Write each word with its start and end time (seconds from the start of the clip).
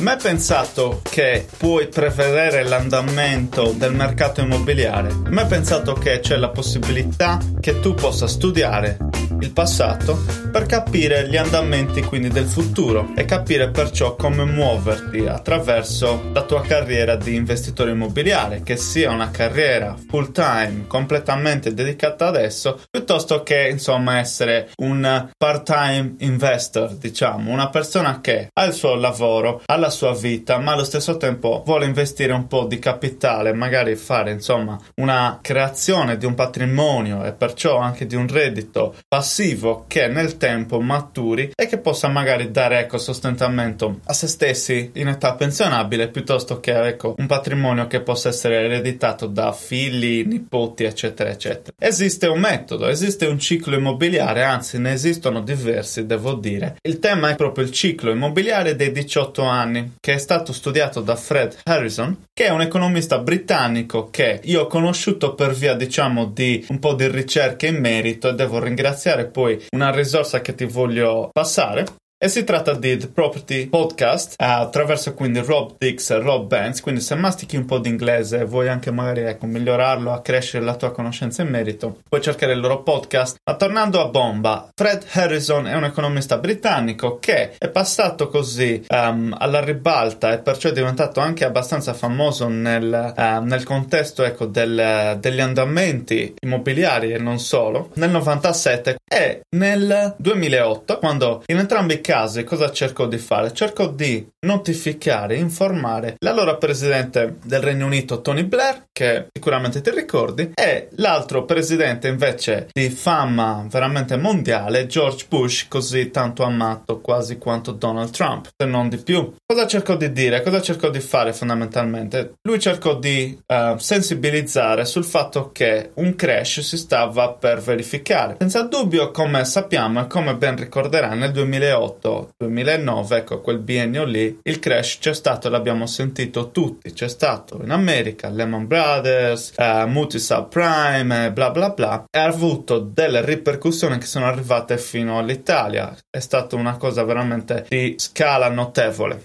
Mai 0.00 0.16
pensato 0.22 1.00
che 1.02 1.46
puoi 1.56 1.88
prevedere 1.88 2.62
l'andamento 2.62 3.74
del 3.76 3.94
mercato 3.94 4.42
immobiliare? 4.42 5.12
Mai 5.30 5.46
pensato 5.46 5.94
che 5.94 6.20
c'è 6.20 6.36
la 6.36 6.50
possibilità 6.50 7.38
che 7.58 7.80
tu 7.80 7.94
possa 7.94 8.28
studiare 8.28 9.07
il 9.40 9.52
passato 9.52 10.18
per 10.50 10.66
capire 10.66 11.28
gli 11.28 11.36
andamenti 11.36 12.02
quindi 12.02 12.28
del 12.28 12.46
futuro 12.46 13.12
e 13.14 13.24
capire 13.24 13.70
perciò 13.70 14.16
come 14.16 14.44
muoverti 14.44 15.26
attraverso 15.26 16.30
la 16.32 16.42
tua 16.42 16.62
carriera 16.62 17.16
di 17.16 17.34
investitore 17.34 17.92
immobiliare, 17.92 18.62
che 18.62 18.76
sia 18.76 19.10
una 19.10 19.30
carriera 19.30 19.96
full 20.08 20.32
time 20.32 20.84
completamente 20.86 21.74
dedicata 21.74 22.28
ad 22.28 22.36
esso, 22.36 22.80
piuttosto 22.90 23.42
che 23.42 23.68
insomma 23.68 24.18
essere 24.18 24.70
un 24.76 25.28
part 25.36 25.64
time 25.64 26.14
investor, 26.18 26.94
diciamo, 26.94 27.50
una 27.50 27.68
persona 27.68 28.20
che 28.20 28.48
ha 28.52 28.64
il 28.64 28.72
suo 28.72 28.94
lavoro, 28.94 29.62
ha 29.66 29.76
la 29.76 29.90
sua 29.90 30.14
vita, 30.14 30.58
ma 30.58 30.72
allo 30.72 30.84
stesso 30.84 31.16
tempo 31.16 31.62
vuole 31.64 31.84
investire 31.84 32.32
un 32.32 32.46
po' 32.46 32.64
di 32.64 32.78
capitale, 32.78 33.52
magari 33.52 33.96
fare 33.96 34.32
insomma 34.32 34.78
una 34.96 35.38
creazione 35.42 36.16
di 36.16 36.26
un 36.26 36.34
patrimonio 36.34 37.24
e 37.24 37.32
perciò 37.32 37.78
anche 37.78 38.06
di 38.06 38.14
un 38.14 38.26
reddito 38.26 38.94
passivo 39.28 39.84
che 39.86 40.08
nel 40.08 40.38
tempo 40.38 40.80
maturi 40.80 41.50
e 41.54 41.66
che 41.66 41.76
possa 41.76 42.08
magari 42.08 42.50
dare 42.50 42.78
ecco 42.78 42.96
sostentamento 42.96 44.00
a 44.04 44.14
se 44.14 44.26
stessi 44.26 44.90
in 44.94 45.08
età 45.08 45.34
pensionabile 45.34 46.08
piuttosto 46.08 46.60
che 46.60 46.72
ecco 46.72 47.14
un 47.18 47.26
patrimonio 47.26 47.86
che 47.88 48.00
possa 48.00 48.30
essere 48.30 48.64
ereditato 48.64 49.26
da 49.26 49.52
figli, 49.52 50.24
nipoti 50.24 50.84
eccetera 50.84 51.28
eccetera. 51.28 51.76
Esiste 51.78 52.26
un 52.26 52.40
metodo, 52.40 52.88
esiste 52.88 53.26
un 53.26 53.38
ciclo 53.38 53.76
immobiliare, 53.76 54.44
anzi 54.44 54.78
ne 54.78 54.92
esistono 54.92 55.42
diversi 55.42 56.06
devo 56.06 56.32
dire. 56.32 56.76
Il 56.80 56.98
tema 56.98 57.28
è 57.28 57.34
proprio 57.34 57.66
il 57.66 57.70
ciclo 57.70 58.10
immobiliare 58.10 58.76
dei 58.76 58.92
18 58.92 59.42
anni 59.42 59.96
che 60.00 60.14
è 60.14 60.18
stato 60.18 60.54
studiato 60.54 61.02
da 61.02 61.16
Fred 61.16 61.54
Harrison 61.64 62.16
che 62.32 62.46
è 62.46 62.50
un 62.50 62.60
economista 62.60 63.18
britannico 63.18 64.10
che 64.10 64.40
io 64.44 64.62
ho 64.62 64.66
conosciuto 64.68 65.34
per 65.34 65.52
via 65.52 65.74
diciamo 65.74 66.26
di 66.26 66.64
un 66.68 66.78
po' 66.78 66.94
di 66.94 67.08
ricerche 67.08 67.66
in 67.66 67.80
merito 67.80 68.28
e 68.28 68.34
devo 68.34 68.62
ringraziare 68.62 69.17
poi 69.26 69.66
una 69.70 69.90
risorsa 69.90 70.40
che 70.40 70.54
ti 70.54 70.64
voglio 70.64 71.28
passare 71.32 71.86
e 72.20 72.28
si 72.28 72.42
tratta 72.42 72.74
di 72.74 72.96
The 72.96 73.06
Property 73.06 73.68
Podcast 73.68 74.34
attraverso 74.38 75.14
quindi 75.14 75.38
Rob 75.38 75.76
Dix 75.78 76.10
e 76.10 76.18
Rob 76.18 76.48
Banks. 76.48 76.80
Quindi, 76.80 77.00
se 77.00 77.14
mastichi 77.14 77.56
un 77.56 77.64
po' 77.64 77.78
di 77.78 77.88
inglese 77.88 78.40
e 78.40 78.44
vuoi 78.44 78.68
anche 78.68 78.90
magari 78.90 79.20
ecco, 79.20 79.46
migliorarlo, 79.46 80.12
accrescere 80.12 80.64
la 80.64 80.74
tua 80.74 80.90
conoscenza 80.90 81.42
in 81.42 81.48
merito, 81.48 82.00
puoi 82.08 82.20
cercare 82.20 82.54
il 82.54 82.60
loro 82.60 82.82
podcast. 82.82 83.36
Ma 83.48 83.54
tornando 83.54 84.00
a 84.00 84.08
bomba, 84.08 84.68
Fred 84.74 85.04
Harrison 85.12 85.68
è 85.68 85.76
un 85.76 85.84
economista 85.84 86.38
britannico 86.38 87.20
che 87.20 87.52
è 87.56 87.68
passato 87.68 88.26
così 88.26 88.84
um, 88.88 89.36
alla 89.38 89.60
ribalta 89.60 90.32
e 90.32 90.38
perciò 90.38 90.70
è 90.70 90.72
diventato 90.72 91.20
anche 91.20 91.44
abbastanza 91.44 91.94
famoso 91.94 92.48
nel, 92.48 93.14
uh, 93.16 93.44
nel 93.44 93.62
contesto 93.62 94.24
ecco, 94.24 94.46
del, 94.46 95.18
degli 95.20 95.40
andamenti 95.40 96.34
immobiliari 96.40 97.12
e 97.12 97.18
non 97.18 97.38
solo. 97.38 97.90
Nel 97.94 98.10
97 98.10 98.96
e 99.08 99.42
nel 99.56 100.16
2008, 100.18 100.98
quando 100.98 101.44
in 101.46 101.58
entrambi 101.58 101.94
i 101.94 102.00
casi 102.08 102.42
cosa 102.42 102.72
cerco 102.72 103.04
di 103.04 103.18
fare? 103.18 103.52
Cerco 103.52 103.86
di 103.86 104.26
notificare, 104.46 105.36
informare 105.36 106.16
l'allora 106.20 106.56
presidente 106.56 107.36
del 107.44 107.60
Regno 107.60 107.84
Unito 107.84 108.22
Tony 108.22 108.44
Blair, 108.44 108.84
che 108.90 109.26
sicuramente 109.30 109.82
ti 109.82 109.90
ricordi, 109.90 110.52
e 110.54 110.88
l'altro 110.92 111.44
presidente 111.44 112.08
invece 112.08 112.68
di 112.72 112.88
fama 112.88 113.66
veramente 113.68 114.16
mondiale, 114.16 114.86
George 114.86 115.26
Bush, 115.28 115.68
così 115.68 116.10
tanto 116.10 116.44
amato 116.44 117.02
quasi 117.02 117.36
quanto 117.36 117.72
Donald 117.72 118.10
Trump, 118.10 118.48
se 118.56 118.66
non 118.66 118.88
di 118.88 118.96
più. 118.96 119.34
Cosa 119.44 119.66
cerco 119.66 119.94
di 119.94 120.10
dire? 120.10 120.40
Cosa 120.40 120.62
cerco 120.62 120.88
di 120.88 121.00
fare 121.00 121.34
fondamentalmente? 121.34 122.36
Lui 122.40 122.58
cercò 122.58 122.94
di 122.94 123.38
uh, 123.44 123.76
sensibilizzare 123.76 124.86
sul 124.86 125.04
fatto 125.04 125.50
che 125.52 125.90
un 125.96 126.14
crash 126.14 126.60
si 126.60 126.78
stava 126.78 127.32
per 127.32 127.60
verificare. 127.60 128.36
Senza 128.38 128.62
dubbio, 128.62 129.10
come 129.10 129.44
sappiamo 129.44 130.00
e 130.00 130.06
come 130.06 130.34
ben 130.36 130.56
ricorderà, 130.56 131.12
nel 131.12 131.32
2008 131.32 131.96
2008-2009, 132.00 133.14
ecco 133.14 133.40
quel 133.40 133.58
biennio 133.58 134.04
lì, 134.04 134.38
il 134.42 134.58
crash 134.58 134.98
c'è 134.98 135.14
stato, 135.14 135.48
l'abbiamo 135.48 135.86
sentito 135.86 136.50
tutti, 136.50 136.92
c'è 136.92 137.08
stato 137.08 137.60
in 137.62 137.70
America 137.70 138.28
Lehman 138.28 138.66
Brothers, 138.66 139.52
eh, 139.56 139.86
Muti 139.86 140.18
subprime, 140.18 141.32
bla 141.32 141.50
bla 141.50 141.70
bla, 141.70 142.04
e 142.10 142.18
ha 142.18 142.24
avuto 142.24 142.78
delle 142.78 143.24
ripercussioni 143.24 143.98
che 143.98 144.06
sono 144.06 144.26
arrivate 144.26 144.78
fino 144.78 145.18
all'Italia, 145.18 145.96
è 146.08 146.20
stata 146.20 146.56
una 146.56 146.76
cosa 146.76 147.04
veramente 147.04 147.66
di 147.68 147.94
scala 147.98 148.48
notevole. 148.48 149.24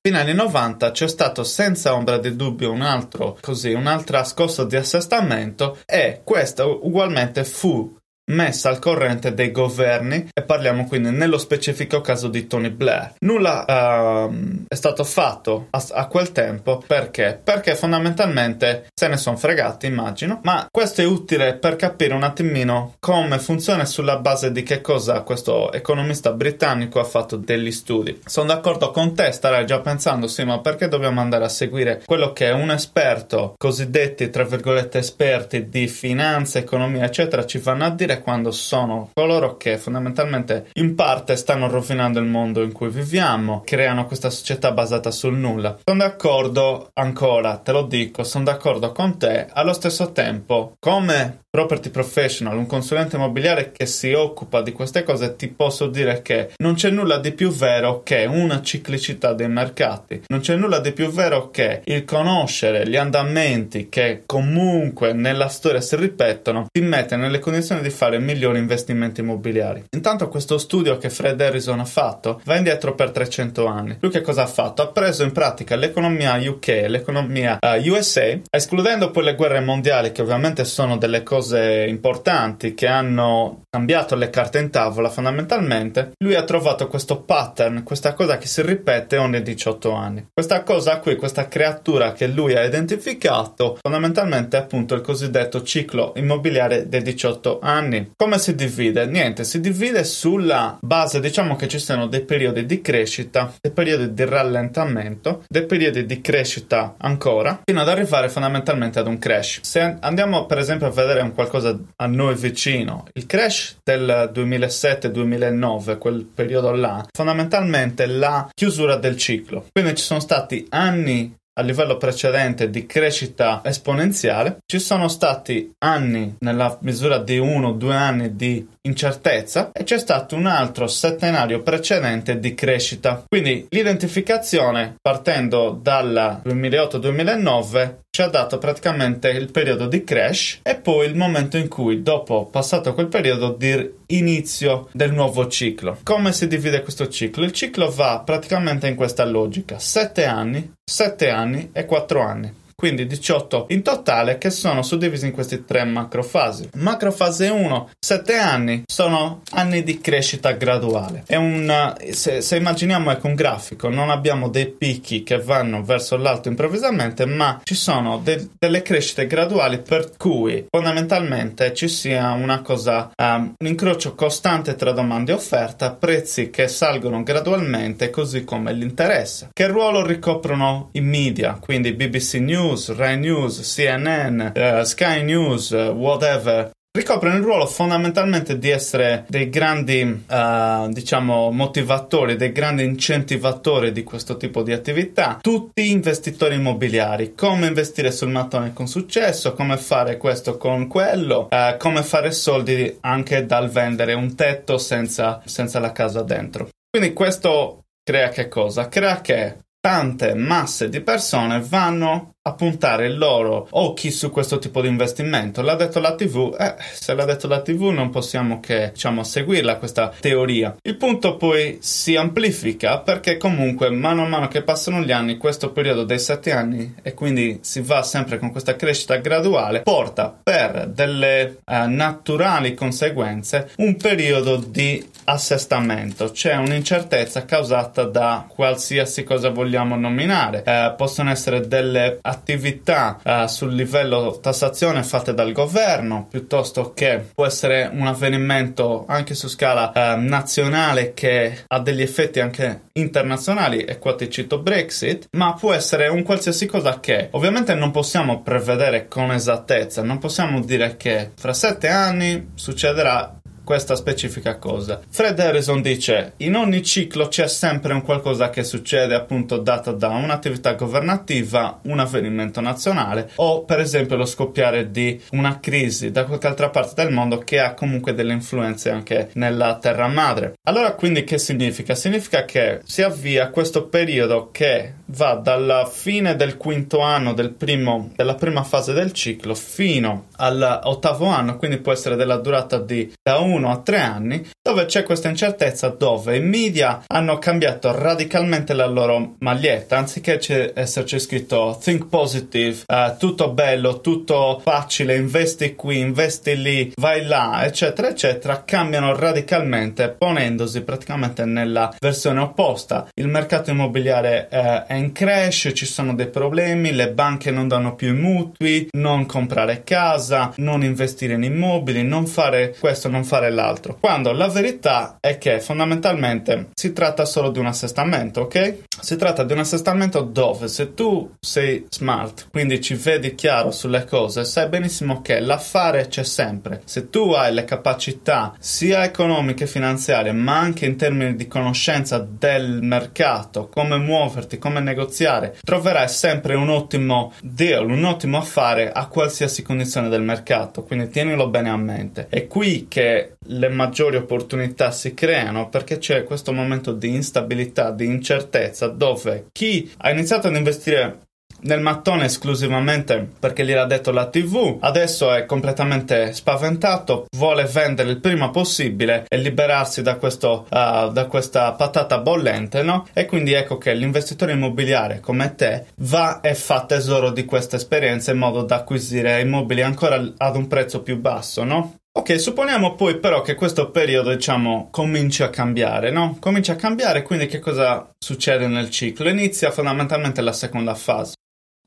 Fino 0.00 0.20
anni 0.20 0.32
90 0.32 0.92
c'è 0.92 1.08
stato 1.08 1.42
senza 1.42 1.92
ombra 1.92 2.18
di 2.18 2.34
dubbio 2.36 2.70
un 2.70 2.82
altro, 2.82 3.36
così, 3.40 3.72
un'altra 3.72 4.22
scossa 4.24 4.64
di 4.64 4.76
assestamento 4.76 5.78
e 5.84 6.20
questa 6.22 6.64
ugualmente 6.64 7.44
fu 7.44 7.97
messa 8.28 8.68
al 8.68 8.78
corrente 8.78 9.34
dei 9.34 9.50
governi 9.50 10.28
e 10.32 10.42
parliamo 10.42 10.86
quindi 10.86 11.10
nello 11.10 11.38
specifico 11.38 12.00
caso 12.00 12.28
di 12.28 12.46
Tony 12.46 12.70
Blair. 12.70 13.14
Nulla 13.20 14.26
uh, 14.28 14.64
è 14.68 14.74
stato 14.74 15.04
fatto 15.04 15.68
a, 15.70 15.84
a, 15.92 16.06
quel 16.06 16.32
tempo 16.32 16.82
perché? 16.84 17.40
Perché 17.42 17.74
fondamentalmente 17.74 18.88
se 18.94 19.08
ne 19.08 19.16
sono 19.16 19.36
fregati, 19.36 19.86
immagino, 19.86 20.40
ma 20.42 20.66
questo 20.70 21.00
è 21.00 21.04
utile 21.04 21.54
per 21.54 21.76
capire 21.76 22.14
un 22.14 22.22
attimino 22.22 22.94
come 22.98 23.38
funziona 23.38 23.84
sulla 23.84 24.18
base 24.18 24.52
di 24.52 24.62
che 24.62 24.80
cosa 24.80 25.22
questo 25.22 25.72
economista 25.72 26.32
britannico 26.32 27.00
ha 27.00 27.04
fatto 27.04 27.36
degli 27.36 27.70
studi. 27.70 28.20
Sono 28.24 28.48
d'accordo 28.48 28.90
con 28.90 29.14
te, 29.14 29.30
starei 29.32 29.66
già 29.66 29.80
pensando, 29.80 30.26
sì, 30.26 30.44
ma 30.44 30.60
perché 30.60 30.88
dobbiamo 30.88 31.20
andare 31.20 31.44
a 31.44 31.48
seguire 31.48 32.02
quello 32.04 32.32
che 32.32 32.50
un 32.50 32.70
esperto, 32.70 33.54
cosiddetti 33.56 34.30
tra 34.30 34.44
virgolette 34.44 34.98
esperti 34.98 35.68
di 35.68 35.86
finanza, 35.88 36.58
economia, 36.58 37.04
eccetera, 37.04 37.46
ci 37.46 37.58
vanno 37.58 37.84
a 37.84 37.90
dire 37.90 38.17
quando 38.20 38.50
sono 38.50 39.10
coloro 39.12 39.56
che 39.56 39.78
fondamentalmente 39.78 40.68
in 40.74 40.94
parte 40.94 41.36
stanno 41.36 41.68
rovinando 41.68 42.18
il 42.18 42.26
mondo 42.26 42.62
in 42.62 42.72
cui 42.72 42.88
viviamo, 42.88 43.62
creano 43.64 44.06
questa 44.06 44.30
società 44.30 44.72
basata 44.72 45.10
sul 45.10 45.36
nulla. 45.36 45.78
Sono 45.84 45.98
d'accordo 46.00 46.90
ancora, 46.94 47.56
te 47.56 47.72
lo 47.72 47.82
dico, 47.82 48.24
sono 48.24 48.44
d'accordo 48.44 48.92
con 48.92 49.18
te, 49.18 49.46
allo 49.52 49.72
stesso 49.72 50.12
tempo, 50.12 50.74
come 50.78 51.40
property 51.50 51.90
professional, 51.90 52.56
un 52.56 52.66
consulente 52.66 53.16
immobiliare 53.16 53.72
che 53.72 53.86
si 53.86 54.12
occupa 54.12 54.60
di 54.62 54.72
queste 54.72 55.02
cose, 55.02 55.34
ti 55.34 55.48
posso 55.48 55.86
dire 55.86 56.22
che 56.22 56.50
non 56.58 56.74
c'è 56.74 56.90
nulla 56.90 57.18
di 57.18 57.32
più 57.32 57.50
vero 57.50 58.02
che 58.02 58.26
una 58.26 58.60
ciclicità 58.62 59.32
dei 59.32 59.48
mercati. 59.48 60.22
Non 60.28 60.40
c'è 60.40 60.56
nulla 60.56 60.78
di 60.78 60.92
più 60.92 61.10
vero 61.10 61.50
che 61.50 61.80
il 61.84 62.04
conoscere 62.04 62.88
gli 62.88 62.96
andamenti 62.96 63.88
che 63.88 64.22
comunque 64.26 65.12
nella 65.12 65.48
storia 65.48 65.80
si 65.80 65.96
ripetono 65.96 66.66
ti 66.70 66.80
mette 66.80 67.16
nelle 67.16 67.38
condizioni 67.38 67.80
di 67.80 67.90
fare 67.90 68.07
migliori 68.16 68.58
investimenti 68.58 69.20
immobiliari. 69.20 69.84
Intanto 69.90 70.28
questo 70.28 70.56
studio 70.56 70.96
che 70.96 71.10
Fred 71.10 71.38
Harrison 71.40 71.80
ha 71.80 71.84
fatto 71.84 72.40
va 72.44 72.56
indietro 72.56 72.94
per 72.94 73.10
300 73.10 73.66
anni. 73.66 73.96
Lui 74.00 74.10
che 74.10 74.22
cosa 74.22 74.44
ha 74.44 74.46
fatto? 74.46 74.80
Ha 74.80 74.88
preso 74.88 75.24
in 75.24 75.32
pratica 75.32 75.76
l'economia 75.76 76.40
UK, 76.40 76.84
l'economia 76.86 77.58
uh, 77.60 77.90
USA, 77.90 78.38
escludendo 78.50 79.10
poi 79.10 79.24
le 79.24 79.34
guerre 79.34 79.60
mondiali 79.60 80.12
che 80.12 80.22
ovviamente 80.22 80.64
sono 80.64 80.96
delle 80.96 81.22
cose 81.22 81.84
importanti 81.86 82.74
che 82.74 82.86
hanno 82.86 83.64
cambiato 83.68 84.14
le 84.14 84.30
carte 84.30 84.58
in 84.58 84.70
tavola 84.70 85.10
fondamentalmente, 85.10 86.12
lui 86.18 86.34
ha 86.34 86.44
trovato 86.44 86.86
questo 86.86 87.22
pattern, 87.22 87.82
questa 87.82 88.14
cosa 88.14 88.38
che 88.38 88.46
si 88.46 88.62
ripete 88.62 89.16
ogni 89.16 89.42
18 89.42 89.92
anni. 89.92 90.26
Questa 90.32 90.62
cosa 90.62 90.98
qui, 91.00 91.16
questa 91.16 91.48
creatura 91.48 92.12
che 92.12 92.26
lui 92.26 92.54
ha 92.54 92.64
identificato, 92.64 93.78
fondamentalmente 93.80 94.56
è 94.56 94.60
appunto 94.60 94.94
il 94.94 95.00
cosiddetto 95.00 95.62
ciclo 95.62 96.12
immobiliare 96.16 96.88
dei 96.88 97.02
18 97.02 97.58
anni. 97.60 97.97
Come 98.16 98.38
si 98.38 98.54
divide? 98.54 99.06
Niente, 99.06 99.44
si 99.44 99.60
divide 99.60 100.04
sulla 100.04 100.78
base, 100.80 101.20
diciamo 101.20 101.56
che 101.56 101.68
ci 101.68 101.78
sono 101.78 102.06
dei 102.06 102.24
periodi 102.24 102.66
di 102.66 102.80
crescita, 102.80 103.52
dei 103.60 103.72
periodi 103.72 104.14
di 104.14 104.24
rallentamento, 104.24 105.44
dei 105.48 105.66
periodi 105.66 106.06
di 106.06 106.20
crescita 106.20 106.94
ancora, 106.98 107.62
fino 107.64 107.80
ad 107.80 107.88
arrivare 107.88 108.28
fondamentalmente 108.28 108.98
ad 108.98 109.06
un 109.06 109.18
crash. 109.18 109.60
Se 109.62 109.96
andiamo 110.00 110.46
per 110.46 110.58
esempio 110.58 110.86
a 110.86 110.90
vedere 110.90 111.20
un 111.20 111.32
qualcosa 111.32 111.78
a 111.96 112.06
noi 112.06 112.34
vicino. 112.34 113.06
Il 113.14 113.26
crash 113.26 113.78
del 113.82 114.30
2007-2009, 114.34 115.98
quel 115.98 116.24
periodo 116.24 116.72
là, 116.72 117.06
fondamentalmente 117.12 118.06
la 118.06 118.48
chiusura 118.54 118.96
del 118.96 119.16
ciclo. 119.16 119.66
Quindi 119.72 119.94
ci 119.94 120.04
sono 120.04 120.20
stati 120.20 120.66
anni 120.70 121.36
a 121.58 121.62
livello 121.62 121.96
precedente 121.96 122.70
di 122.70 122.86
crescita 122.86 123.60
esponenziale, 123.64 124.58
ci 124.64 124.78
sono 124.78 125.08
stati 125.08 125.72
anni 125.78 126.36
nella 126.38 126.78
misura 126.82 127.18
di 127.18 127.36
uno 127.38 127.68
o 127.68 127.72
due 127.72 127.96
anni 127.96 128.36
di 128.36 128.64
incertezza 128.82 129.72
e 129.72 129.82
c'è 129.82 129.98
stato 129.98 130.36
un 130.36 130.46
altro 130.46 130.86
settenario 130.86 131.62
precedente 131.62 132.38
di 132.38 132.54
crescita. 132.54 133.24
Quindi 133.26 133.66
l'identificazione 133.70 134.94
partendo 135.00 135.78
dal 135.82 136.42
2008-2009 136.44 137.96
ci 138.18 138.24
ha 138.24 138.26
dato 138.26 138.58
praticamente 138.58 139.28
il 139.28 139.48
periodo 139.52 139.86
di 139.86 140.02
crash 140.02 140.58
e 140.64 140.74
poi 140.74 141.06
il 141.06 141.14
momento 141.14 141.56
in 141.56 141.68
cui 141.68 142.02
dopo 142.02 142.46
passato 142.46 142.92
quel 142.92 143.06
periodo 143.06 143.54
di 143.56 143.92
inizio 144.06 144.88
del 144.90 145.12
nuovo 145.12 145.46
ciclo. 145.46 145.98
Come 146.02 146.32
si 146.32 146.48
divide 146.48 146.82
questo 146.82 147.06
ciclo? 147.06 147.44
Il 147.44 147.52
ciclo 147.52 147.88
va 147.88 148.20
praticamente 148.26 148.88
in 148.88 148.96
questa 148.96 149.24
logica: 149.24 149.78
7 149.78 150.24
anni, 150.24 150.72
7 150.82 151.30
anni 151.30 151.70
e 151.72 151.84
4 151.84 152.20
anni 152.20 152.52
quindi 152.80 153.08
18 153.08 153.66
in 153.70 153.82
totale 153.82 154.38
che 154.38 154.50
sono 154.50 154.82
suddivisi 154.82 155.26
in 155.26 155.32
queste 155.32 155.64
tre 155.64 155.82
macrofasi. 155.82 156.68
Macrofase 156.74 157.48
1, 157.48 157.90
7 157.98 158.34
anni, 158.36 158.84
sono 158.86 159.42
anni 159.50 159.82
di 159.82 160.00
crescita 160.00 160.52
graduale. 160.52 161.24
Un, 161.30 161.96
se, 162.10 162.40
se 162.40 162.56
immaginiamo 162.56 163.10
ecco 163.10 163.26
un 163.26 163.34
grafico, 163.34 163.88
non 163.88 164.10
abbiamo 164.10 164.48
dei 164.48 164.68
picchi 164.68 165.24
che 165.24 165.38
vanno 165.38 165.82
verso 165.82 166.16
l'alto 166.16 166.46
improvvisamente, 166.46 167.26
ma 167.26 167.60
ci 167.64 167.74
sono 167.74 168.20
de, 168.22 168.50
delle 168.56 168.82
crescite 168.82 169.26
graduali 169.26 169.80
per 169.80 170.12
cui 170.16 170.66
fondamentalmente 170.70 171.74
ci 171.74 171.88
sia 171.88 172.30
una 172.30 172.62
cosa, 172.62 173.10
um, 173.20 173.54
un 173.58 173.66
incrocio 173.66 174.14
costante 174.14 174.76
tra 174.76 174.92
domanda 174.92 175.32
e 175.32 175.34
offerta, 175.34 175.94
prezzi 175.94 176.50
che 176.50 176.68
salgono 176.68 177.24
gradualmente, 177.24 178.10
così 178.10 178.44
come 178.44 178.72
l'interesse. 178.72 179.48
Che 179.52 179.66
ruolo 179.66 180.06
ricoprono 180.06 180.90
i 180.92 181.00
media, 181.00 181.58
quindi 181.60 181.92
BBC 181.92 182.34
News, 182.34 182.66
News, 182.68 182.94
Rai 182.94 183.18
News, 183.18 183.62
CNN, 183.62 184.40
uh, 184.40 184.58
eh, 184.58 184.84
Sky 184.84 185.22
News, 185.22 185.70
uh, 185.70 185.94
whatever, 185.96 186.70
ricoprono 186.92 187.36
il 187.36 187.42
ruolo 187.42 187.64
fondamentalmente 187.64 188.58
di 188.58 188.68
essere 188.68 189.24
dei 189.26 189.48
grandi, 189.48 190.02
uh, 190.02 190.88
diciamo, 190.90 191.50
motivatori, 191.50 192.36
dei 192.36 192.52
grandi 192.52 192.84
incentivatori 192.84 193.90
di 193.90 194.02
questo 194.02 194.36
tipo 194.36 194.62
di 194.62 194.74
attività. 194.74 195.38
Tutti 195.40 195.90
investitori 195.90 196.56
immobiliari, 196.56 197.34
come 197.34 197.68
investire 197.68 198.10
sul 198.10 198.28
mattone 198.28 198.74
con 198.74 198.86
successo, 198.86 199.54
come 199.54 199.78
fare 199.78 200.18
questo 200.18 200.58
con 200.58 200.88
quello, 200.88 201.48
uh, 201.50 201.78
come 201.78 202.02
fare 202.02 202.32
soldi 202.32 202.98
anche 203.00 203.46
dal 203.46 203.70
vendere 203.70 204.12
un 204.12 204.34
tetto 204.34 204.76
senza, 204.76 205.40
senza 205.46 205.78
la 205.78 205.92
casa 205.92 206.20
dentro. 206.20 206.68
Quindi 206.90 207.14
questo 207.14 207.84
crea 208.04 208.28
che 208.28 208.48
cosa? 208.48 208.88
Crea 208.88 209.22
che 209.22 209.56
tante 209.80 210.34
masse 210.34 210.88
di 210.88 211.00
persone 211.00 211.60
vanno 211.60 212.34
a 212.48 212.52
puntare 212.54 213.06
i 213.06 213.14
loro 213.14 213.68
occhi 213.70 214.10
su 214.10 214.30
questo 214.30 214.58
tipo 214.58 214.80
di 214.80 214.88
investimento. 214.88 215.62
L'ha 215.62 215.74
detto 215.74 216.00
la 216.00 216.14
TV, 216.14 216.56
eh, 216.58 216.74
se 216.92 217.14
l'ha 217.14 217.24
detto 217.24 217.46
la 217.46 217.60
TV 217.60 217.84
non 217.90 218.10
possiamo 218.10 218.60
che, 218.60 218.90
diciamo, 218.92 219.22
seguirla 219.22 219.76
questa 219.76 220.12
teoria. 220.18 220.76
Il 220.82 220.96
punto 220.96 221.36
poi 221.36 221.78
si 221.80 222.16
amplifica 222.16 223.00
perché 223.00 223.36
comunque 223.36 223.90
mano 223.90 224.24
a 224.24 224.28
mano 224.28 224.48
che 224.48 224.62
passano 224.62 225.00
gli 225.00 225.12
anni, 225.12 225.36
questo 225.36 225.72
periodo 225.72 226.04
dei 226.04 226.18
sette 226.18 226.52
anni 226.52 226.94
e 227.02 227.14
quindi 227.14 227.58
si 227.62 227.80
va 227.80 228.02
sempre 228.02 228.38
con 228.38 228.50
questa 228.50 228.76
crescita 228.76 229.16
graduale, 229.16 229.82
porta 229.82 230.34
per 230.42 230.88
delle 230.88 231.58
eh, 231.64 231.86
naturali 231.86 232.74
conseguenze 232.74 233.70
un 233.76 233.96
periodo 233.96 234.56
di 234.56 235.06
assestamento, 235.24 236.32
cioè 236.32 236.56
un'incertezza 236.56 237.44
causata 237.44 238.04
da 238.04 238.46
qualsiasi 238.48 239.24
cosa 239.24 239.50
vogliamo 239.50 239.96
nominare. 239.96 240.62
Eh, 240.64 240.94
possono 240.96 241.30
essere 241.30 241.68
delle 241.68 242.18
attività 242.38 243.18
eh, 243.22 243.48
sul 243.48 243.74
livello 243.74 244.38
tassazione 244.40 245.02
fatte 245.02 245.34
dal 245.34 245.52
governo, 245.52 246.26
piuttosto 246.30 246.92
che 246.94 247.26
può 247.34 247.44
essere 247.46 247.90
un 247.92 248.06
avvenimento 248.06 249.04
anche 249.06 249.34
su 249.34 249.48
scala 249.48 249.92
eh, 249.92 250.16
nazionale 250.16 251.14
che 251.14 251.64
ha 251.66 251.80
degli 251.80 252.02
effetti 252.02 252.40
anche 252.40 252.82
internazionali, 252.92 253.84
e 253.84 253.98
qua 253.98 254.14
ti 254.14 254.30
cito 254.30 254.60
Brexit, 254.60 255.28
ma 255.32 255.54
può 255.54 255.72
essere 255.72 256.08
un 256.08 256.22
qualsiasi 256.22 256.66
cosa 256.66 257.00
che 257.00 257.28
ovviamente 257.32 257.74
non 257.74 257.90
possiamo 257.90 258.42
prevedere 258.42 259.08
con 259.08 259.30
esattezza, 259.32 260.02
non 260.02 260.18
possiamo 260.18 260.60
dire 260.60 260.96
che 260.96 261.32
fra 261.36 261.52
sette 261.52 261.88
anni 261.88 262.50
succederà 262.54 263.37
questa 263.68 263.96
specifica 263.96 264.56
cosa. 264.56 264.98
Fred 265.10 265.38
Harrison 265.38 265.82
dice: 265.82 266.32
In 266.38 266.56
ogni 266.56 266.82
ciclo 266.82 267.28
c'è 267.28 267.46
sempre 267.46 267.92
un 267.92 268.00
qualcosa 268.00 268.48
che 268.48 268.64
succede, 268.64 269.14
appunto, 269.14 269.58
dato 269.58 269.92
da 269.92 270.08
un'attività 270.08 270.72
governativa, 270.72 271.80
un 271.82 271.98
avvenimento 271.98 272.62
nazionale 272.62 273.28
o, 273.34 273.64
per 273.64 273.80
esempio, 273.80 274.16
lo 274.16 274.24
scoppiare 274.24 274.90
di 274.90 275.20
una 275.32 275.60
crisi 275.60 276.10
da 276.10 276.24
qualche 276.24 276.46
altra 276.46 276.70
parte 276.70 277.04
del 277.04 277.12
mondo 277.12 277.40
che 277.40 277.60
ha 277.60 277.74
comunque 277.74 278.14
delle 278.14 278.32
influenze 278.32 278.88
anche 278.88 279.28
nella 279.34 279.76
terra 279.76 280.08
madre. 280.08 280.54
Allora, 280.62 280.94
quindi, 280.94 281.24
che 281.24 281.36
significa? 281.36 281.94
Significa 281.94 282.46
che 282.46 282.80
si 282.86 283.02
avvia 283.02 283.50
questo 283.50 283.88
periodo 283.88 284.48
che 284.50 284.94
va 285.08 285.34
dalla 285.34 285.84
fine 285.86 286.36
del 286.36 286.56
quinto 286.56 287.00
anno 287.00 287.34
del 287.34 287.50
primo, 287.50 288.10
della 288.16 288.34
prima 288.34 288.62
fase 288.62 288.92
del 288.92 289.12
ciclo 289.12 289.54
fino 289.54 290.26
all'ottavo 290.36 291.26
anno, 291.26 291.56
quindi 291.56 291.78
può 291.78 291.92
essere 291.92 292.16
della 292.16 292.36
durata 292.36 292.78
di 292.78 293.12
da 293.22 293.38
1 293.38 293.58
1 293.58 293.70
a 293.70 293.76
3 293.78 294.00
anni, 294.00 294.46
dove 294.62 294.86
c'è 294.86 295.02
questa 295.02 295.28
incertezza 295.28 295.88
dove 295.88 296.36
i 296.36 296.40
media 296.40 297.02
hanno 297.06 297.38
cambiato 297.38 297.92
radicalmente 297.92 298.72
la 298.74 298.86
loro 298.86 299.34
maglietta, 299.38 299.96
anziché 299.96 300.38
esserci 300.74 301.18
scritto 301.18 301.78
think 301.82 302.06
positive, 302.06 302.82
uh, 302.86 303.16
tutto 303.18 303.50
bello, 303.50 304.00
tutto 304.00 304.60
facile, 304.62 305.16
investi 305.16 305.74
qui, 305.74 305.98
investi 305.98 306.60
lì, 306.60 306.92
vai 306.96 307.24
là, 307.24 307.64
eccetera, 307.64 308.08
eccetera, 308.08 308.62
cambiano 308.64 309.14
radicalmente 309.16 310.10
ponendosi 310.10 310.82
praticamente 310.82 311.44
nella 311.44 311.94
versione 311.98 312.40
opposta. 312.40 313.08
Il 313.14 313.28
mercato 313.28 313.70
immobiliare 313.70 314.48
uh, 314.50 314.86
è 314.86 314.94
in 314.98 315.12
crash, 315.12 315.70
ci 315.74 315.86
sono 315.86 316.14
dei 316.14 316.28
problemi, 316.28 316.92
le 316.92 317.12
banche 317.12 317.50
non 317.50 317.68
danno 317.68 317.94
più 317.94 318.08
i 318.08 318.18
mutui, 318.18 318.88
non 318.92 319.26
comprare 319.26 319.84
casa, 319.84 320.52
non 320.56 320.82
investire 320.82 321.34
in 321.34 321.44
immobili, 321.44 322.02
non 322.02 322.26
fare 322.26 322.76
questo, 322.78 323.08
non 323.08 323.24
fare 323.24 323.50
l'altro. 323.50 323.96
Quando 323.98 324.32
la 324.32 324.48
verità 324.48 325.16
è 325.20 325.38
che 325.38 325.60
fondamentalmente 325.60 326.68
si 326.74 326.92
tratta 326.92 327.24
solo 327.24 327.50
di 327.50 327.58
un 327.58 327.66
assestamento, 327.66 328.42
ok? 328.42 328.86
Si 329.00 329.16
tratta 329.16 329.44
di 329.44 329.52
un 329.52 329.60
assestamento 329.60 330.20
dove 330.20 330.68
se 330.68 330.94
tu 330.94 331.34
sei 331.40 331.86
smart, 331.88 332.48
quindi 332.50 332.80
ci 332.80 332.94
vedi 332.94 333.34
chiaro 333.34 333.70
sulle 333.70 334.04
cose, 334.04 334.44
sai 334.44 334.68
benissimo 334.68 335.22
che 335.22 335.40
l'affare 335.40 336.08
c'è 336.08 336.24
sempre. 336.24 336.82
Se 336.84 337.10
tu 337.10 337.30
hai 337.30 337.54
le 337.54 337.64
capacità 337.64 338.54
sia 338.58 339.04
economiche 339.04 339.64
e 339.64 339.68
finanziarie, 339.68 340.32
ma 340.32 340.58
anche 340.58 340.86
in 340.86 340.96
termini 340.96 341.36
di 341.36 341.46
conoscenza 341.46 342.18
del 342.18 342.80
mercato, 342.82 343.68
come 343.68 343.98
muoverti, 343.98 344.58
come 344.58 344.80
negoziare, 344.88 345.56
troverai 345.62 346.08
sempre 346.08 346.54
un 346.54 346.68
ottimo 346.68 347.32
deal, 347.42 347.88
un 347.88 348.04
ottimo 348.04 348.38
affare 348.38 348.90
a 348.90 349.06
qualsiasi 349.06 349.62
condizione 349.62 350.08
del 350.08 350.22
mercato. 350.22 350.82
Quindi 350.82 351.08
tienilo 351.08 351.48
bene 351.48 351.70
a 351.70 351.76
mente. 351.76 352.26
È 352.28 352.46
qui 352.46 352.86
che 352.88 353.36
le 353.46 353.68
maggiori 353.68 354.16
opportunità 354.16 354.90
si 354.90 355.14
creano 355.14 355.68
perché 355.68 355.98
c'è 355.98 356.24
questo 356.24 356.52
momento 356.52 356.92
di 356.92 357.14
instabilità, 357.14 357.90
di 357.90 358.06
incertezza 358.06 358.88
dove 358.88 359.46
chi 359.52 359.90
ha 359.98 360.10
iniziato 360.10 360.48
ad 360.48 360.56
investire 360.56 361.26
nel 361.60 361.80
mattone 361.80 362.26
esclusivamente 362.26 363.28
perché 363.38 363.64
gliel'ha 363.64 363.84
detto 363.84 364.10
la 364.10 364.28
TV, 364.28 364.78
adesso 364.80 365.32
è 365.32 365.44
completamente 365.46 366.32
spaventato, 366.32 367.26
vuole 367.36 367.64
vendere 367.64 368.10
il 368.10 368.20
prima 368.20 368.50
possibile 368.50 369.24
e 369.28 369.36
liberarsi 369.38 370.02
da, 370.02 370.16
questo, 370.16 370.66
uh, 370.70 371.10
da 371.10 371.26
questa 371.28 371.72
patata 371.72 372.18
bollente, 372.18 372.82
no? 372.82 373.06
E 373.12 373.26
quindi 373.26 373.52
ecco 373.52 373.78
che 373.78 373.94
l'investitore 373.94 374.52
immobiliare 374.52 375.20
come 375.20 375.54
te 375.54 375.86
va 375.96 376.40
e 376.40 376.54
fa 376.54 376.84
tesoro 376.84 377.30
di 377.30 377.44
questa 377.44 377.76
esperienza 377.76 378.32
in 378.32 378.38
modo 378.38 378.62
da 378.62 378.76
acquisire 378.76 379.40
immobili 379.40 379.82
ancora 379.82 380.22
ad 380.36 380.56
un 380.56 380.66
prezzo 380.66 381.02
più 381.02 381.18
basso, 381.18 381.64
no? 381.64 381.94
Ok, 382.18 382.40
supponiamo 382.40 382.96
poi 382.96 383.20
però 383.20 383.42
che 383.42 383.54
questo 383.54 383.90
periodo, 383.90 384.34
diciamo, 384.34 384.88
cominci 384.90 385.44
a 385.44 385.50
cambiare, 385.50 386.10
no? 386.10 386.36
Comincia 386.40 386.72
a 386.72 386.76
cambiare, 386.76 387.22
quindi 387.22 387.46
che 387.46 387.60
cosa 387.60 388.10
succede 388.18 388.66
nel 388.66 388.90
ciclo? 388.90 389.28
Inizia 389.28 389.70
fondamentalmente 389.70 390.40
la 390.40 390.52
seconda 390.52 390.96
fase. 390.96 391.34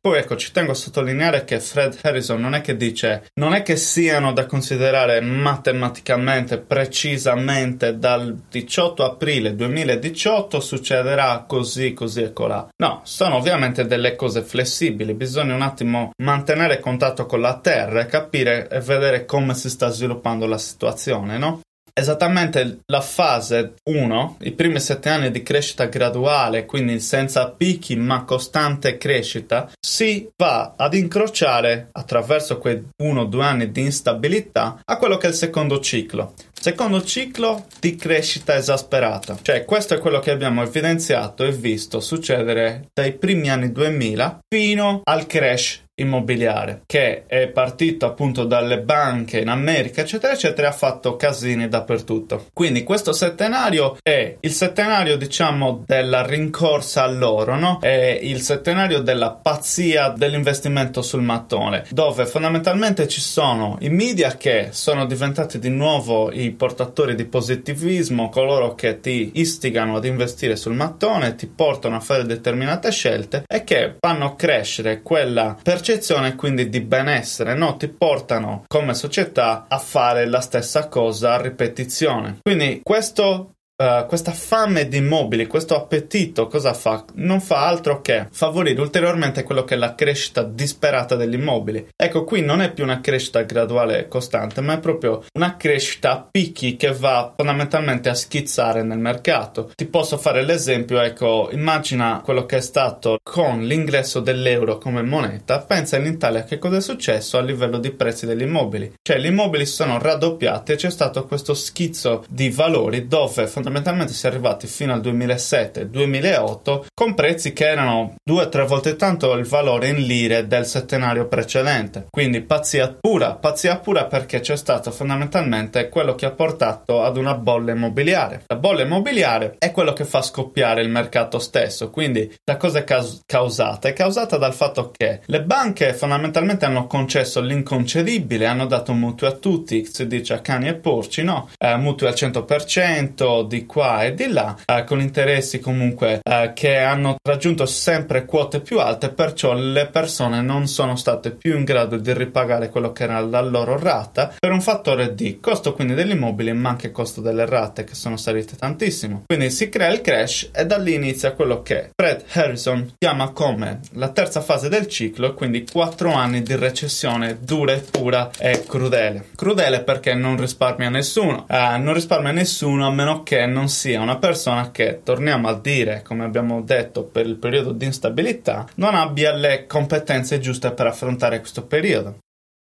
Poi 0.02 0.18
ecco, 0.18 0.36
ci 0.36 0.52
tengo 0.52 0.72
a 0.72 0.74
sottolineare 0.74 1.46
che 1.46 1.60
Fred 1.60 2.00
Harrison 2.02 2.42
non 2.42 2.56
è 2.56 2.62
che 2.62 2.76
dice, 2.76 3.28
non 3.36 3.54
è 3.54 3.62
che 3.62 3.76
siano 3.76 4.34
da 4.34 4.48
considerare 4.48 5.22
matematicamente, 5.22 6.58
precisamente 6.58 8.00
dal 8.00 8.36
18 8.50 9.04
aprile 9.04 9.56
2018 9.56 10.60
succederà 10.60 11.46
così, 11.48 11.94
così 11.94 12.24
e 12.24 12.34
colà. 12.34 12.68
No, 12.78 13.02
sono 13.04 13.36
ovviamente 13.36 13.86
delle 13.86 14.16
cose 14.16 14.42
flessibili, 14.42 15.14
bisogna 15.14 15.54
un 15.54 15.62
attimo 15.62 16.14
mantenere 16.24 16.80
contatto 16.80 17.28
con 17.28 17.40
la 17.40 17.60
Terra 17.60 18.02
e 18.02 18.08
capire 18.08 18.68
e 18.70 18.80
vedere 18.80 19.26
come 19.26 19.54
si 19.54 19.70
sta 19.70 19.90
sviluppando 19.90 20.48
la 20.48 20.58
situazione, 20.58 21.38
no? 21.38 21.62
Esattamente 21.94 22.80
la 22.86 23.02
fase 23.02 23.74
1, 23.84 24.38
i 24.42 24.52
primi 24.52 24.80
sette 24.80 25.10
anni 25.10 25.32
di 25.32 25.44
crescita 25.44 25.86
graduale, 25.86 26.66
quindi 26.66 27.00
senza 27.00 27.50
picchi 27.50 27.96
ma 27.96 28.24
costante 28.24 28.98
crescita, 28.98 29.70
si 29.80 30.30
va 30.36 30.74
ad 30.76 30.94
incrociare 30.94 31.90
attraverso 31.92 32.58
quei 32.58 32.84
uno 33.04 33.22
o 33.22 33.26
due 33.26 33.46
anni 33.46 33.72
di 33.72 33.82
instabilità 33.82 34.82
a 34.84 34.98
quello 34.98 35.18
che 35.18 35.28
è 35.28 35.30
il 35.30 35.36
secondo 35.36 35.80
ciclo. 35.80 36.34
Secondo 36.62 37.04
ciclo 37.04 37.66
di 37.80 37.96
crescita 37.96 38.56
esasperata, 38.56 39.36
cioè 39.42 39.66
questo 39.66 39.96
è 39.96 39.98
quello 39.98 40.20
che 40.20 40.30
abbiamo 40.30 40.62
evidenziato 40.62 41.44
e 41.44 41.52
visto 41.52 42.00
succedere 42.00 42.90
dai 42.94 43.14
primi 43.14 43.50
anni 43.50 43.72
2000 43.72 44.42
fino 44.48 45.02
al 45.04 45.26
crash 45.26 45.82
immobiliare 46.02 46.82
che 46.86 47.26
è 47.28 47.48
partito 47.48 48.06
appunto 48.06 48.46
dalle 48.46 48.80
banche 48.80 49.40
in 49.40 49.50
America 49.50 50.02
eccetera 50.02 50.34
eccetera 50.34 50.70
ha 50.70 50.74
fatto 50.74 51.16
casini 51.16 51.68
dappertutto 51.68 52.48
quindi 52.54 52.84
questo 52.84 53.14
settenario 53.14 53.98
è 54.02 54.38
il 54.40 54.52
settenario 54.52 55.18
diciamo 55.18 55.84
della 55.86 56.26
rincorsa 56.26 57.04
all'oro 57.04 57.56
no? 57.56 57.80
è 57.82 58.20
il 58.22 58.42
settenario 58.42 59.02
della 59.02 59.32
pazzia 59.32 60.10
dell'investimento 60.10 61.02
sul 61.02 61.22
mattone 61.22 61.86
dove 61.90 62.26
fondamentalmente 62.26 63.08
ci 63.08 63.22
sono 63.22 63.78
i 63.82 63.90
media 63.90 64.36
che 64.38 64.70
sono 64.72 65.06
diventati 65.06 65.60
di 65.60 65.70
nuovo 65.70 66.32
i 66.32 66.51
portatori 66.52 67.16
di 67.16 67.26
positivismo 67.26 68.30
coloro 68.30 68.76
che 68.76 69.00
ti 69.00 69.32
istigano 69.36 69.96
ad 69.96 70.06
investire 70.06 70.56
sul 70.56 70.74
mattone 70.74 71.36
ti 71.36 71.48
portano 71.48 71.96
a 71.96 72.00
fare 72.00 72.26
determinate 72.26 72.92
scelte 72.92 73.44
e 73.48 73.64
che 73.64 73.96
fanno 74.00 74.36
crescere 74.36 75.02
quella 75.02 75.58
percezione 75.62 76.36
quindi 76.36 76.70
di 76.70 76.82
benessere, 76.82 77.56
no? 77.56 77.78
Ti 77.78 77.88
portano 77.88 78.64
come 78.68 78.94
società 78.94 79.66
a 79.68 79.78
fare 79.78 80.26
la 80.28 80.42
stessa 80.42 80.88
cosa 80.88 81.34
a 81.34 81.42
ripetizione. 81.42 82.40
Quindi 82.42 82.82
questo 82.84 83.54
Uh, 83.82 84.06
questa 84.06 84.32
fame 84.32 84.88
di 84.88 84.98
immobili, 84.98 85.48
questo 85.48 85.76
appetito, 85.76 86.46
cosa 86.46 86.72
fa? 86.76 87.04
Non 87.16 87.42
fa 87.42 87.66
altro 87.66 88.00
che 88.02 88.28
favorire 88.30 88.80
ulteriormente 88.80 89.42
quello 89.42 89.64
che 89.64 89.74
è 89.74 89.78
la 89.78 89.96
crescita 89.96 90.44
disperata 90.44 91.16
degli 91.16 91.34
immobili. 91.34 91.88
Ecco, 91.96 92.24
qui 92.24 92.44
non 92.44 92.62
è 92.62 92.72
più 92.72 92.84
una 92.84 93.02
crescita 93.02 93.42
graduale 93.42 93.98
e 93.98 94.08
costante, 94.08 94.62
ma 94.62 94.74
è 94.74 94.80
proprio 94.80 95.24
una 95.34 95.58
crescita 95.58 96.12
a 96.12 96.28
picchi 96.30 96.76
che 96.76 96.94
va 96.94 97.34
fondamentalmente 97.36 98.10
a 98.10 98.14
schizzare 98.14 98.84
nel 98.84 99.00
mercato. 99.00 99.72
Ti 99.74 99.88
posso 99.88 100.20
fare 100.20 100.44
l'esempio, 100.44 101.02
ecco, 101.02 101.50
immagina 101.52 102.22
quello 102.24 102.46
che 102.46 102.58
è 102.58 102.62
stato 102.62 103.18
con 103.24 103.64
l'ingresso 103.64 104.20
dell'euro 104.20 104.78
come 104.78 105.02
moneta, 105.02 105.58
pensa 105.58 105.98
in 105.98 106.06
Italia 106.06 106.44
che 106.44 106.60
cosa 106.60 106.78
è 106.78 106.82
successo 106.82 107.40
a 107.40 107.42
livello 107.42 107.80
di 107.80 107.90
prezzi 107.90 108.28
degli 108.28 108.44
immobili. 108.44 108.94
Cioè, 109.02 109.18
gli 109.18 109.26
immobili 109.26 109.66
sono 109.66 109.98
raddoppiati 109.98 110.74
e 110.74 110.76
c'è 110.76 110.92
stato 110.92 111.26
questo 111.26 111.56
schizzo 111.56 112.24
di 112.30 112.52
valori 112.52 113.08
dove 113.08 113.48
fondamentalmente 113.48 113.70
fondamentalmente 113.72 114.12
si 114.14 114.26
è 114.26 114.30
arrivati 114.30 114.68
fino 114.68 114.92
al 114.92 115.00
2007-2008 115.00 116.86
con 116.94 117.14
prezzi 117.14 117.54
che 117.54 117.70
erano 117.70 118.16
due 118.22 118.44
o 118.44 118.50
tre 118.50 118.66
volte 118.66 118.98
tanto 118.98 119.32
il 119.34 119.46
valore 119.46 119.88
in 119.88 120.02
lire 120.02 120.46
del 120.46 120.66
settenario 120.66 121.28
precedente. 121.28 122.08
Quindi 122.10 122.42
pazzia 122.42 122.98
pura, 123.00 123.36
pazzia 123.36 123.80
pura 123.80 124.06
perché 124.06 124.42
c'è 124.42 124.58
stato 124.58 124.92
fondamentalmente 124.92 125.88
quello 125.88 126.16
che 126.16 126.26
ha 126.26 126.32
portato 126.32 127.02
ad 127.02 127.16
una 127.16 127.36
bolla 127.36 127.72
immobiliare. 127.72 128.44
La 128.48 128.58
bolla 128.58 128.82
immobiliare 128.82 129.56
è 129.58 129.72
quello 129.72 129.94
che 129.94 130.04
fa 130.04 130.22
scoppiare 130.22 130.82
il 130.82 130.90
mercato 130.90 131.40
stesso, 131.40 131.90
quindi 131.90 132.34
da 132.44 132.58
cosa 132.58 132.80
è 132.80 132.84
caus- 132.84 133.22
causata? 133.26 133.88
È 133.88 133.94
causata 133.94 134.38
dal 134.38 134.54
fatto 134.54 134.92
che 134.96 135.22
le 135.26 135.44
banche 135.44 135.94
fondamentalmente 135.94 136.66
hanno 136.66 136.88
concesso 136.88 137.40
l'inconcedibile, 137.40 138.48
hanno 138.48 138.66
dato 138.66 138.92
mutui 138.92 139.28
a 139.28 139.32
tutti, 139.32 139.86
si 139.86 140.08
dice 140.08 140.34
a 140.34 140.40
cani 140.40 140.68
e 140.68 140.76
porci, 140.76 141.24
no? 141.24 141.50
Eh, 141.58 141.78
mutui 141.78 142.08
al 142.08 142.14
100% 142.14 143.48
di 143.48 143.61
qua 143.66 144.04
e 144.04 144.14
di 144.14 144.28
là, 144.28 144.56
eh, 144.66 144.84
con 144.84 145.00
interessi 145.00 145.60
comunque 145.60 146.20
eh, 146.24 146.52
che 146.54 146.78
hanno 146.78 147.16
raggiunto 147.22 147.66
sempre 147.66 148.26
quote 148.26 148.62
più 148.62 148.80
alte, 148.80 149.10
perciò 149.10 149.54
le 149.54 149.88
persone 149.88 150.42
non 150.42 150.68
sono 150.68 150.96
state 150.96 151.32
più 151.32 151.58
in 151.58 151.64
grado 151.64 151.98
di 151.98 152.14
ripagare 152.14 152.70
quello 152.70 152.92
che 152.92 153.04
era 153.04 153.20
la 153.20 153.42
loro 153.42 153.78
rata 153.78 154.34
per 154.40 154.52
un 154.52 154.62
fattore 154.62 155.16
di 155.16 155.40
costo 155.40 155.74
quindi 155.74 155.94
dell'immobile, 155.94 156.54
ma 156.54 156.70
anche 156.70 156.92
costo 156.92 157.22
delle 157.22 157.46
rate 157.46 157.84
che 157.84 157.96
sono 157.96 158.18
salite 158.18 158.56
tantissimo. 158.56 159.24
Quindi 159.26 159.50
si 159.50 159.70
crea 159.70 159.90
il 159.90 160.02
crash 160.02 160.50
e 160.54 160.66
da 160.66 160.78
lì 160.78 160.94
inizia 160.94 161.34
quello 161.34 161.62
che 161.62 161.92
Fred 161.96 162.24
Harrison 162.34 162.94
chiama 162.98 163.30
come 163.32 163.80
la 163.94 164.10
terza 164.10 164.42
fase 164.42 164.70
del 164.70 164.88
ciclo, 164.88 165.34
quindi 165.34 165.66
quattro 165.70 166.14
anni 166.14 166.42
di 166.42 166.56
recessione 166.56 167.40
dura 167.42 167.74
e 167.74 167.80
pura 167.80 168.32
e 168.38 168.64
crudele. 168.66 169.26
Crudele 169.36 169.84
perché 169.84 170.14
non 170.14 170.38
risparmia 170.38 170.90
nessuno, 170.90 171.46
eh, 171.50 171.78
non 171.78 171.94
risparmia 171.94 172.32
nessuno 172.32 172.86
a 172.86 172.92
meno 172.92 173.24
che 173.24 173.41
non 173.46 173.70
sia 173.70 174.02
una 174.02 174.18
persona 174.18 174.72
che, 174.72 175.02
torniamo 175.04 175.48
a 175.48 175.60
dire, 175.60 176.02
come 176.04 176.24
abbiamo 176.24 176.62
detto, 176.62 177.04
per 177.04 177.26
il 177.26 177.38
periodo 177.38 177.72
di 177.72 177.86
instabilità, 177.86 178.68
non 178.76 178.96
abbia 178.96 179.34
le 179.34 179.66
competenze 179.68 180.40
giuste 180.40 180.72
per 180.72 180.88
affrontare 180.88 181.40
questo 181.40 181.66
periodo. 181.66 182.18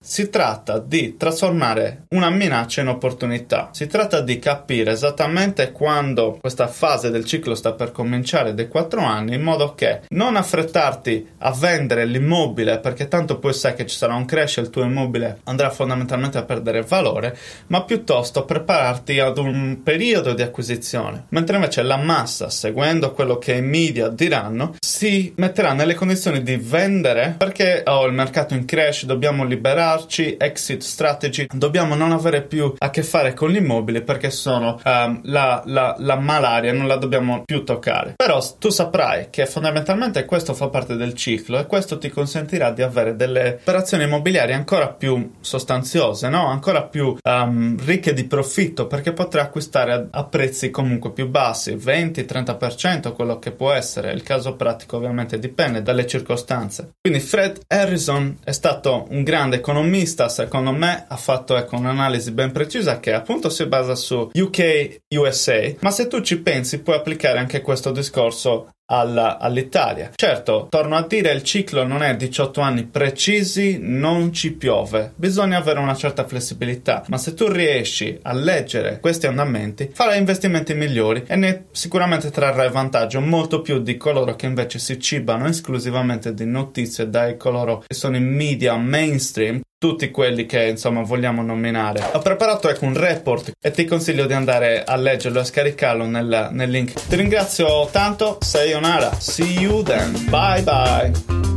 Si 0.06 0.28
tratta 0.28 0.80
di 0.80 1.16
trasformare 1.16 2.04
una 2.10 2.28
minaccia 2.28 2.82
in 2.82 2.88
opportunità. 2.88 3.70
Si 3.72 3.86
tratta 3.86 4.20
di 4.20 4.38
capire 4.38 4.90
esattamente 4.90 5.72
quando 5.72 6.36
questa 6.38 6.66
fase 6.66 7.10
del 7.10 7.24
ciclo 7.24 7.54
sta 7.54 7.72
per 7.72 7.90
cominciare 7.90 8.52
dei 8.52 8.68
4 8.68 9.00
anni, 9.00 9.34
in 9.34 9.40
modo 9.40 9.74
che 9.74 10.02
non 10.10 10.36
affrettarti 10.36 11.26
a 11.38 11.52
vendere 11.52 12.04
l'immobile 12.04 12.80
perché 12.80 13.08
tanto 13.08 13.38
poi 13.38 13.54
sai 13.54 13.72
che 13.72 13.86
ci 13.86 13.96
sarà 13.96 14.14
un 14.14 14.26
crash 14.26 14.58
e 14.58 14.60
il 14.60 14.68
tuo 14.68 14.82
immobile 14.82 15.40
andrà 15.44 15.70
fondamentalmente 15.70 16.36
a 16.36 16.44
perdere 16.44 16.82
valore, 16.82 17.34
ma 17.68 17.82
piuttosto 17.84 18.44
prepararti 18.44 19.20
ad 19.20 19.38
un 19.38 19.80
periodo 19.82 20.34
di 20.34 20.42
acquisizione. 20.42 21.24
Mentre 21.30 21.56
invece 21.56 21.80
la 21.80 21.96
massa, 21.96 22.50
seguendo 22.50 23.12
quello 23.12 23.38
che 23.38 23.54
i 23.54 23.62
media 23.62 24.08
diranno, 24.08 24.74
si 24.78 25.32
metterà 25.38 25.72
nelle 25.72 25.94
condizioni 25.94 26.42
di 26.42 26.56
vendere 26.56 27.36
perché 27.38 27.82
oh, 27.86 28.04
il 28.04 28.12
mercato 28.12 28.52
in 28.52 28.66
crash, 28.66 29.06
dobbiamo 29.06 29.44
liberare 29.44 29.92
pensarci, 29.94 30.36
exit 30.38 30.82
strategy, 30.82 31.46
dobbiamo 31.52 31.94
non 31.94 32.12
avere 32.12 32.42
più 32.42 32.74
a 32.76 32.90
che 32.90 33.02
fare 33.02 33.32
con 33.34 33.50
l'immobile 33.50 34.02
perché 34.02 34.30
sono 34.30 34.80
um, 34.84 35.20
la, 35.24 35.62
la, 35.66 35.94
la 35.98 36.16
malaria, 36.16 36.72
non 36.72 36.86
la 36.86 36.96
dobbiamo 36.96 37.42
più 37.44 37.64
toccare. 37.64 38.14
Però 38.16 38.42
tu 38.58 38.70
saprai 38.70 39.28
che 39.30 39.46
fondamentalmente 39.46 40.24
questo 40.24 40.54
fa 40.54 40.68
parte 40.68 40.96
del 40.96 41.14
ciclo 41.14 41.58
e 41.58 41.66
questo 41.66 41.98
ti 41.98 42.10
consentirà 42.10 42.70
di 42.70 42.82
avere 42.82 43.14
delle 43.14 43.58
operazioni 43.60 44.04
immobiliari 44.04 44.52
ancora 44.52 44.88
più 44.88 45.32
sostanziose, 45.40 46.28
no? 46.28 46.46
ancora 46.46 46.82
più 46.82 47.16
um, 47.22 47.76
ricche 47.84 48.12
di 48.12 48.24
profitto 48.24 48.86
perché 48.86 49.12
potrai 49.12 49.44
acquistare 49.44 49.92
a, 49.92 50.06
a 50.10 50.24
prezzi 50.24 50.70
comunque 50.70 51.12
più 51.12 51.28
bassi, 51.28 51.74
20-30% 51.74 53.12
quello 53.12 53.38
che 53.38 53.52
può 53.52 53.72
essere. 53.72 54.12
Il 54.12 54.22
caso 54.22 54.56
pratico 54.56 54.96
ovviamente 54.96 55.38
dipende 55.38 55.82
dalle 55.82 56.06
circostanze. 56.06 56.94
Quindi 57.00 57.20
Fred 57.20 57.60
Harrison 57.68 58.38
è 58.42 58.52
stato 58.52 59.06
un 59.10 59.22
grande 59.22 59.56
economista 59.56 59.82
economista, 59.84 60.28
secondo 60.28 60.72
me, 60.72 61.04
ha 61.06 61.16
fatto 61.16 61.56
ecco, 61.56 61.76
un'analisi 61.76 62.32
ben 62.32 62.52
precisa 62.52 63.00
che 63.00 63.12
appunto 63.12 63.50
si 63.50 63.66
basa 63.66 63.94
su 63.94 64.30
UK 64.32 65.00
USA, 65.14 65.74
ma 65.80 65.90
se 65.90 66.06
tu 66.06 66.20
ci 66.22 66.40
pensi 66.40 66.80
puoi 66.80 66.96
applicare 66.96 67.38
anche 67.38 67.60
questo 67.60 67.90
discorso 67.90 68.68
alla, 68.86 69.38
all'Italia. 69.38 70.10
Certo, 70.14 70.66
torno 70.68 70.96
a 70.96 71.06
dire, 71.06 71.32
il 71.32 71.42
ciclo 71.42 71.84
non 71.84 72.02
è 72.02 72.16
18 72.16 72.60
anni 72.60 72.84
precisi, 72.84 73.78
non 73.80 74.32
ci 74.32 74.52
piove. 74.52 75.12
Bisogna 75.14 75.58
avere 75.58 75.78
una 75.78 75.94
certa 75.94 76.26
flessibilità, 76.26 77.04
ma 77.08 77.16
se 77.16 77.34
tu 77.34 77.48
riesci 77.48 78.18
a 78.22 78.32
leggere 78.32 79.00
questi 79.00 79.26
andamenti, 79.26 79.90
farai 79.92 80.18
investimenti 80.18 80.74
migliori 80.74 81.24
e 81.26 81.36
ne 81.36 81.66
sicuramente 81.70 82.30
trarrai 82.30 82.70
vantaggio 82.70 83.20
molto 83.20 83.62
più 83.62 83.80
di 83.80 83.96
coloro 83.96 84.36
che 84.36 84.46
invece 84.46 84.78
si 84.78 84.98
cibano 85.00 85.46
esclusivamente 85.46 86.34
di 86.34 86.44
notizie 86.44 87.08
dai 87.08 87.36
coloro 87.36 87.84
che 87.86 87.94
sono 87.94 88.16
in 88.16 88.26
media 88.26 88.76
mainstream 88.76 89.60
tutti 89.84 90.10
quelli 90.10 90.46
che 90.46 90.64
insomma 90.64 91.02
vogliamo 91.02 91.42
nominare. 91.42 92.02
Ho 92.14 92.20
preparato 92.20 92.70
ecco 92.70 92.86
un 92.86 92.96
report 92.96 93.52
e 93.60 93.70
ti 93.70 93.84
consiglio 93.84 94.24
di 94.24 94.32
andare 94.32 94.82
a 94.82 94.96
leggerlo 94.96 95.40
e 95.40 95.42
a 95.42 95.44
scaricarlo 95.44 96.06
nel, 96.06 96.48
nel 96.52 96.70
link. 96.70 96.94
Ti 97.06 97.16
ringrazio 97.16 97.86
tanto, 97.92 98.38
sei 98.40 98.72
Onara. 98.72 99.12
See 99.18 99.58
you 99.58 99.82
then. 99.82 100.24
Bye 100.30 100.62
bye. 100.62 101.53